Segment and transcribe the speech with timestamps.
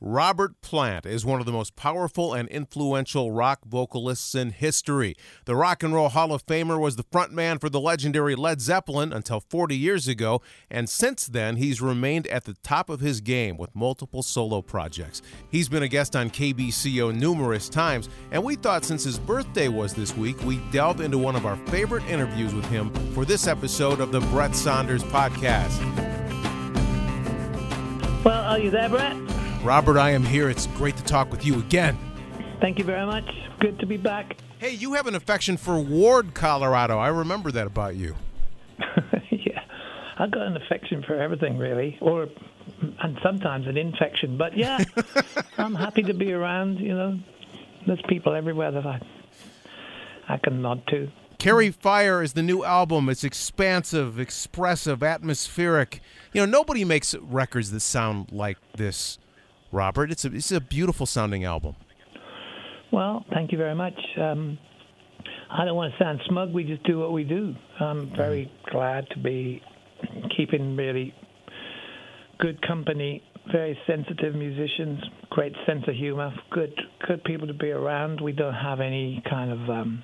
[0.00, 5.16] Robert Plant is one of the most powerful and influential rock vocalists in history.
[5.44, 9.12] The Rock and Roll Hall of Famer was the frontman for the legendary Led Zeppelin
[9.12, 10.40] until 40 years ago,
[10.70, 15.20] and since then he's remained at the top of his game with multiple solo projects.
[15.50, 19.94] He's been a guest on KBCO numerous times, and we thought since his birthday was
[19.94, 23.98] this week, we'd delve into one of our favorite interviews with him for this episode
[23.98, 25.76] of the Bret Saunders Podcast.
[28.24, 29.16] Well, are you there, Brett?
[29.68, 30.48] Robert, I am here.
[30.48, 31.98] It's great to talk with you again.
[32.58, 33.28] Thank you very much.
[33.60, 34.38] Good to be back.
[34.58, 36.96] Hey, you have an affection for Ward, Colorado.
[36.96, 38.16] I remember that about you.
[39.30, 39.60] yeah,
[40.16, 42.28] I've got an affection for everything, really, or
[43.02, 44.38] and sometimes an infection.
[44.38, 44.82] But yeah,
[45.58, 46.78] I'm happy to be around.
[46.78, 47.18] You know,
[47.86, 49.02] there's people everywhere that I
[50.30, 51.10] I can nod to.
[51.36, 53.10] Carry Fire is the new album.
[53.10, 56.00] It's expansive, expressive, atmospheric.
[56.32, 59.18] You know, nobody makes records that sound like this,
[59.72, 60.10] Robert.
[60.10, 61.76] It's a it's a beautiful sounding album.
[62.92, 63.98] Well, thank you very much.
[64.18, 64.58] Um,
[65.50, 66.52] I don't want to sound smug.
[66.52, 67.54] We just do what we do.
[67.80, 69.62] I'm very glad to be
[70.36, 71.14] keeping really
[72.38, 76.72] good company, very sensitive musicians, great sense of humor, good
[77.06, 78.20] good people to be around.
[78.20, 80.02] We don't have any kind of um,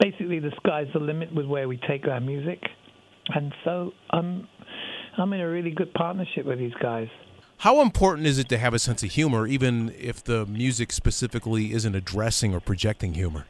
[0.00, 2.60] basically the sky's the limit with where we take our music,
[3.34, 4.48] and so I'm
[5.18, 7.08] I'm in a really good partnership with these guys.
[7.58, 11.72] How important is it to have a sense of humor, even if the music specifically
[11.72, 13.46] isn't addressing or projecting humor?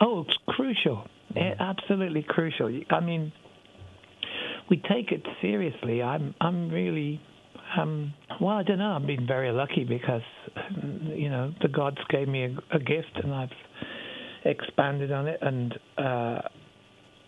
[0.00, 1.06] Oh, it's crucial.
[1.36, 2.70] Eh, absolutely crucial.
[2.90, 3.32] I mean,
[4.68, 6.02] we take it seriously.
[6.02, 7.20] I'm I'm really
[7.78, 8.56] um, well.
[8.56, 8.92] I don't know.
[8.92, 10.22] I've been very lucky because
[11.14, 13.48] you know the gods gave me a, a gift, and I've
[14.44, 16.40] expanded on it, and uh,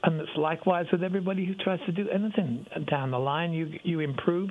[0.05, 3.53] and it's likewise with everybody who tries to do anything down the line.
[3.53, 4.51] You you improve,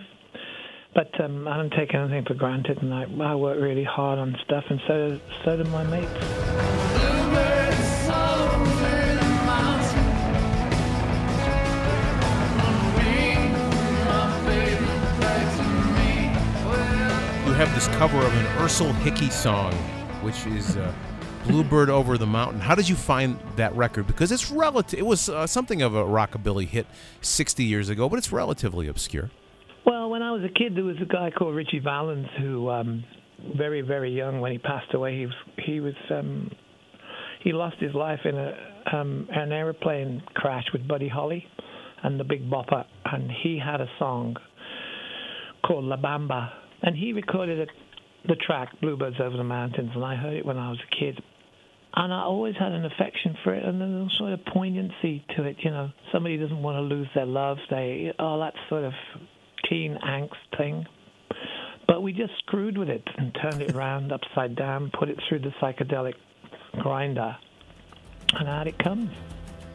[0.95, 4.35] but um, I don't take anything for granted, and I, I work really hard on
[4.45, 6.09] stuff, and so so do my mates.
[17.45, 19.73] You have this cover of an Ersel Hickey song,
[20.23, 20.93] which is uh,
[21.45, 24.07] "Bluebird Over the Mountain." How did you find that record?
[24.07, 24.97] Because it's relative.
[24.97, 26.87] It was uh, something of a rockabilly hit
[27.19, 29.29] 60 years ago, but it's relatively obscure.
[29.85, 33.03] Well, when I was a kid, there was a guy called Ritchie Valens who, um,
[33.55, 36.49] very very young, when he passed away, he was he was um,
[37.43, 38.53] he lost his life in a
[38.91, 41.45] um, an airplane crash with Buddy Holly
[42.03, 44.35] and the Big Bopper, and he had a song
[45.63, 46.49] called La Bamba,
[46.81, 47.69] and he recorded
[48.27, 51.21] the track Bluebirds Over the Mountains, and I heard it when I was a kid.
[51.97, 55.43] And I always had an affection for it, and there's a sort of poignancy to
[55.43, 55.57] it.
[55.59, 57.57] You know, somebody doesn't want to lose their love.
[57.69, 58.93] They, oh, that sort of
[59.69, 60.85] teen angst thing.
[61.87, 65.39] But we just screwed with it and turned it around upside down, put it through
[65.39, 66.15] the psychedelic
[66.79, 67.37] grinder,
[68.33, 69.11] and out it comes.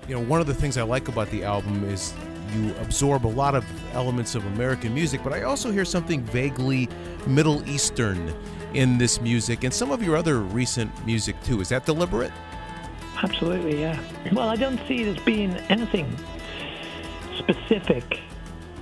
[0.08, 2.12] You know, one of the things I like about the album is
[2.54, 3.64] you absorb a lot of
[3.94, 6.88] elements of American music, but I also hear something vaguely
[7.26, 8.34] Middle Eastern
[8.74, 11.60] in this music and some of your other recent music too.
[11.60, 12.32] Is that deliberate?
[13.22, 14.00] Absolutely, yeah.
[14.32, 16.16] Well, I don't see it as being anything
[17.38, 18.20] specific.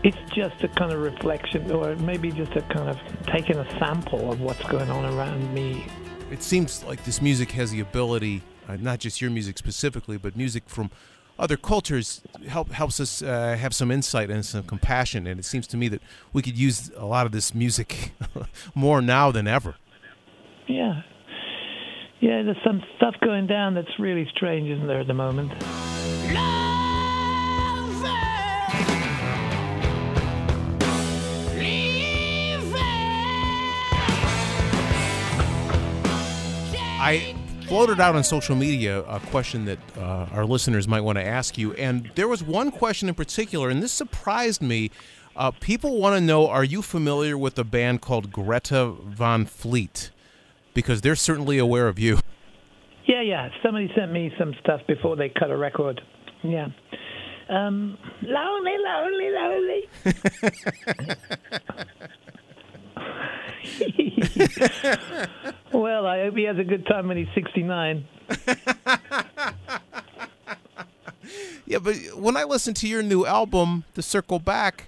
[0.04, 4.31] It's just a kind of reflection, or maybe just a kind of taking a sample
[4.31, 5.86] of what's going on around me.
[6.31, 10.37] It seems like this music has the ability, uh, not just your music specifically, but
[10.37, 10.91] music from
[11.38, 15.26] other cultures help helps us uh, have some insight and some compassion.
[15.26, 18.12] And it seems to me that we could use a lot of this music
[18.75, 19.76] more now than ever.
[20.67, 21.02] Yeah.
[22.20, 25.52] Yeah, there's some stuff going down that's really strange, isn't there, at the moment?
[37.00, 37.36] I
[37.68, 41.56] floated out on social media a question that uh, our listeners might want to ask
[41.56, 44.90] you, and there was one question in particular, and this surprised me.
[45.36, 50.10] Uh, people want to know: Are you familiar with a band called Greta Van Fleet?
[50.74, 52.18] Because they're certainly aware of you.
[53.06, 53.48] Yeah, yeah.
[53.62, 56.00] Somebody sent me some stuff before they cut a record.
[56.42, 56.66] Yeah.
[57.48, 59.88] Um, lonely, lonely, lonely.
[66.19, 68.06] I hope he has a good time when he's 69.
[71.69, 74.87] Yeah, but when I listen to your new album, The Circle Back,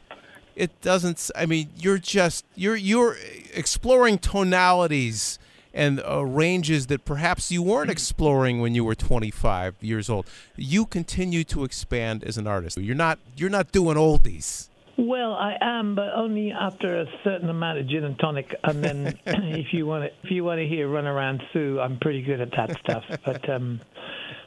[0.56, 1.30] it doesn't.
[1.36, 3.18] I mean, you're just you're you're
[3.52, 5.38] exploring tonalities
[5.74, 10.26] and uh, ranges that perhaps you weren't exploring when you were 25 years old.
[10.56, 12.78] You continue to expand as an artist.
[12.78, 14.69] You're not you're not doing oldies.
[15.00, 18.54] Well, I am, but only after a certain amount of gin and tonic.
[18.62, 22.20] And then, if you want to, if you want to hear "Runaround Sue," I'm pretty
[22.20, 23.04] good at that stuff.
[23.24, 23.80] But, um,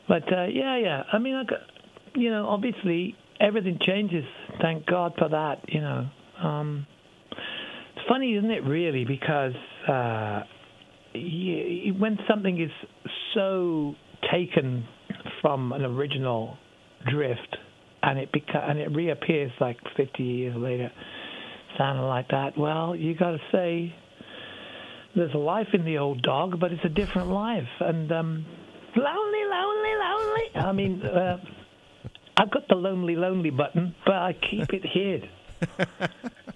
[0.07, 1.03] but uh, yeah, yeah.
[1.11, 1.59] I mean, I got,
[2.15, 4.25] you know, obviously everything changes.
[4.61, 5.61] Thank God for that.
[5.69, 6.09] You know,
[6.43, 6.85] um,
[7.95, 8.63] it's funny, isn't it?
[8.63, 9.55] Really, because
[9.87, 10.41] uh,
[11.15, 12.71] y when something is
[13.33, 13.95] so
[14.31, 14.85] taken
[15.41, 16.57] from an original
[17.09, 17.57] drift
[18.03, 20.91] and it beca- and it reappears like 50 years later,
[21.77, 22.57] sounding like that.
[22.57, 23.95] Well, you got to say
[25.15, 28.45] there's a life in the old dog, but it's a different life, and um,
[28.95, 30.49] lonely, lonely, lonely.
[30.55, 31.37] I mean, uh,
[32.37, 35.29] I've got the lonely, lonely button, but I keep it hid.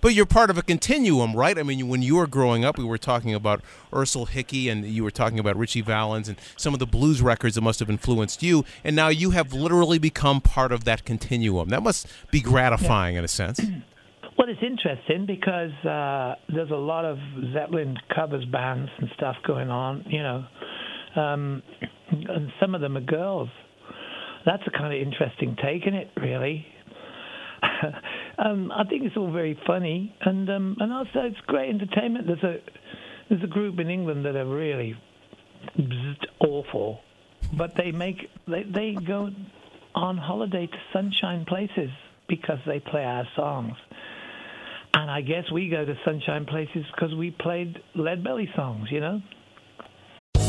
[0.00, 1.58] But you're part of a continuum, right?
[1.58, 3.62] I mean, when you were growing up, we were talking about
[3.92, 7.54] Ersel Hickey, and you were talking about Ritchie Valens, and some of the blues records
[7.54, 8.64] that must have influenced you.
[8.84, 11.68] And now you have literally become part of that continuum.
[11.68, 13.60] That must be gratifying in a sense.
[14.38, 17.16] Well, it's interesting because uh, there's a lot of
[17.54, 20.44] Zeppelin covers bands and stuff going on, you know,
[21.16, 21.62] um,
[22.10, 23.48] and some of them are girls.
[24.44, 26.66] That's a kind of interesting take in it, really.
[28.38, 32.26] um, I think it's all very funny, and um, and also it's great entertainment.
[32.26, 32.58] There's a
[33.28, 34.96] there's a group in England that are really
[36.40, 37.00] awful,
[37.56, 39.30] but they make they they go
[39.94, 41.90] on holiday to sunshine places
[42.28, 43.74] because they play our songs.
[44.94, 49.00] And I guess we go to sunshine places because we played Lead Belly songs, you
[49.00, 49.20] know?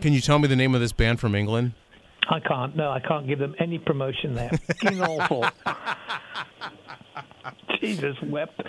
[0.00, 1.72] Can you tell me the name of this band from England?
[2.28, 2.76] I can't.
[2.76, 4.50] No, I can't give them any promotion there.
[4.50, 5.44] Fucking awful.
[7.80, 8.60] Jesus wept.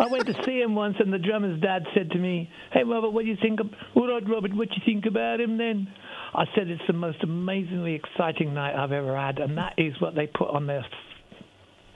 [0.00, 3.10] I went to see him once, and the drummer's dad said to me, "Hey, Robert,
[3.10, 3.60] what do you think?
[3.60, 5.88] Of, all right, Robert, what do you think about him then?"
[6.34, 10.14] I said, "It's the most amazingly exciting night I've ever had, and that is what
[10.14, 10.84] they put on their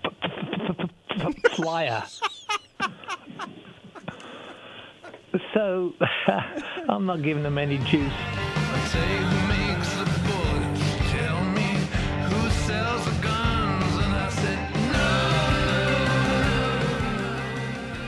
[0.05, 2.03] f- f- f- f- flyer."
[5.55, 5.93] So
[6.89, 8.13] I'm not giving them any juice.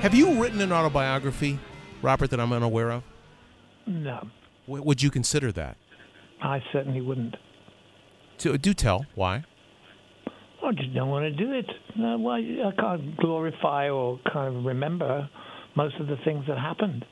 [0.04, 1.58] Have you written an autobiography,
[2.02, 3.02] Robert, that I'm unaware of?
[3.86, 4.28] No,
[4.66, 5.78] W- would you consider that?
[6.42, 7.34] I certainly wouldn't.
[8.38, 9.06] To, do tell.
[9.14, 9.44] Why?
[10.62, 11.64] I just don't want to do it.
[11.96, 15.31] No, well, I can't glorify or kind of remember
[15.75, 17.06] most of the things that happened.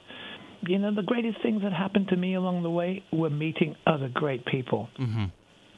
[0.66, 4.08] You know, the greatest things that happened to me along the way were meeting other
[4.12, 5.24] great people, mm-hmm.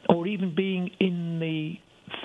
[0.09, 1.75] or even being in the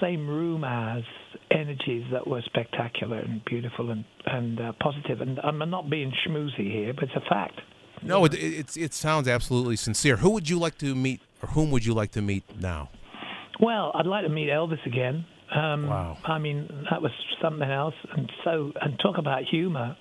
[0.01, 1.03] same room as
[1.51, 5.22] energies that were spectacular and beautiful and and uh, positive.
[5.22, 7.62] And I'm not being schmoozy here, but it's a fact.
[8.01, 10.17] No, it, it, it's, it sounds absolutely sincere.
[10.17, 12.89] Who would you like to meet, or whom would you like to meet now?
[13.60, 15.25] Well, I'd like to meet Elvis again.
[15.53, 16.17] Um, Wow.
[16.24, 17.95] I mean, that was something else.
[18.15, 19.98] And so, and talk about humor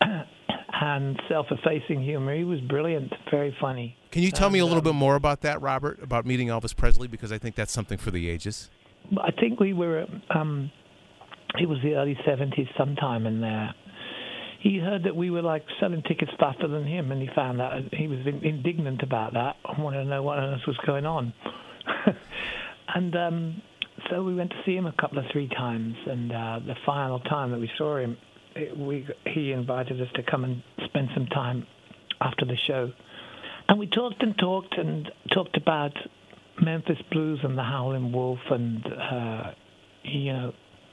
[0.80, 2.34] and self-effacing humor.
[2.34, 3.96] He was brilliant, very funny.
[4.10, 6.74] Can you tell me a little um, bit more about that, Robert, about meeting Elvis
[6.76, 7.08] Presley?
[7.08, 8.70] Because I think that's something for the ages.
[9.18, 10.06] I think we were.
[10.30, 10.70] Um,
[11.60, 13.74] it was the early '70s, sometime in there.
[14.60, 17.82] He heard that we were like selling tickets faster than him, and he found out
[17.92, 19.56] he was indignant about that.
[19.64, 21.34] I wanted to know what on earth was going on.
[22.94, 23.62] and um,
[24.10, 27.20] so we went to see him a couple of three times, and uh, the final
[27.20, 28.16] time that we saw him,
[28.76, 31.66] we he invited us to come and spend some time
[32.20, 32.92] after the show,
[33.68, 35.92] and we talked and talked and talked about
[36.60, 39.50] Memphis Blues and the Howlin' Wolf and uh,
[40.02, 40.52] you know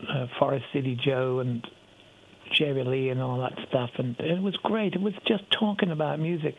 [0.10, 1.66] uh, Forest City Joe and
[2.54, 4.94] Jerry Lee and all that stuff, and it was great.
[4.94, 6.56] It was just talking about music.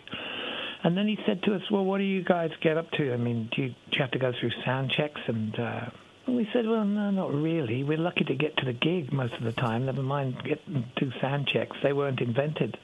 [0.84, 3.12] And then he said to us, "Well, what do you guys get up to?
[3.12, 5.90] I mean, do you, do you have to go through sound checks?" And uh,
[6.34, 7.84] we said, "Well, no, not really.
[7.84, 9.86] We're lucky to get to the gig most of the time.
[9.86, 11.76] Never mind getting do sound checks.
[11.82, 12.76] They weren't invented."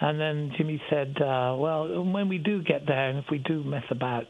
[0.00, 3.62] And then Jimmy said, uh, "Well, when we do get there, and if we do
[3.62, 4.26] mess about,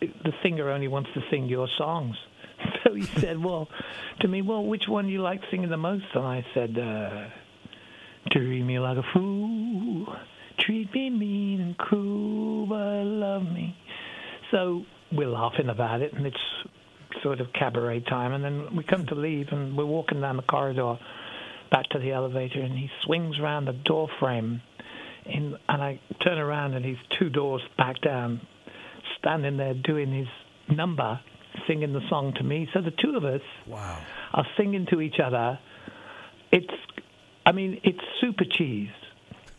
[0.00, 2.16] the singer only wants to sing your songs."
[2.84, 3.68] So he said, "Well,
[4.20, 7.28] to me, well, which one do you like singing the most?" And I said, uh,
[8.30, 10.16] "Treat me like a fool,
[10.60, 13.76] treat me mean and cruel, but love me."
[14.50, 16.36] So we're laughing about it, and it's
[17.22, 18.32] sort of cabaret time.
[18.32, 20.98] And then we come to leave, and we're walking down the corridor
[21.70, 24.62] back to the elevator, and he swings around the door frame,
[25.24, 28.40] in, and I turn around, and he's two doors back down,
[29.18, 30.28] standing there doing his
[30.76, 31.20] number,
[31.66, 32.68] singing the song to me.
[32.72, 33.98] So the two of us Wow.
[34.32, 35.58] are singing to each other.
[36.52, 36.72] It's,
[37.44, 38.90] I mean, it's super cheese.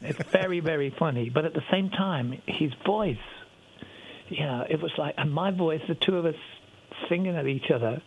[0.01, 3.17] It's very, very funny, but at the same time, his voice,
[4.29, 6.35] you know, it was like, and my voice, the two of us
[7.09, 8.01] singing at each other,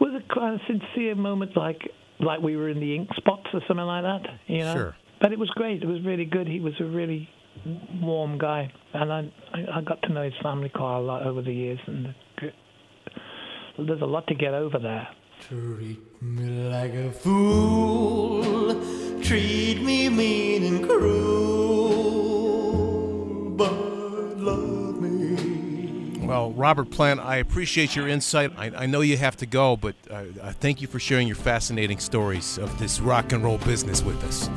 [0.00, 1.80] was a kind of sincere moment, like
[2.20, 4.74] like we were in the Ink Spots or something like that, you know.
[4.74, 4.96] Sure.
[5.20, 5.82] But it was great.
[5.82, 6.46] It was really good.
[6.46, 7.28] He was a really
[8.00, 11.42] warm guy, and I I I got to know his family quite a lot over
[11.42, 12.14] the years, and
[13.78, 15.08] there's a lot to get over there.
[15.48, 18.74] Treat me like a fool,
[19.22, 21.59] treat me mean and cruel,
[26.30, 28.52] Well, Robert Plant, I appreciate your insight.
[28.56, 31.34] I, I know you have to go, but uh, uh, thank you for sharing your
[31.34, 34.48] fascinating stories of this rock and roll business with us.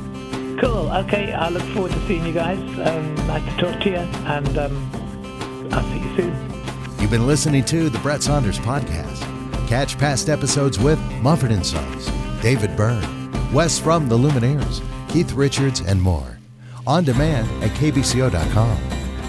[0.60, 0.88] Cool.
[0.88, 1.32] Okay.
[1.32, 2.60] I look forward to seeing you guys.
[2.60, 7.00] Um, nice to talk to you, and um, I'll see you soon.
[7.00, 9.18] You've been listening to the Bret Saunders Podcast.
[9.66, 12.08] Catch past episodes with Mumford and Sons,
[12.40, 16.38] David Byrne, Wes from the Lumineers, Keith Richards, and more.
[16.86, 18.78] On demand at kbco.com,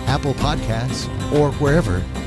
[0.06, 2.04] Apple Podcasts, or wherever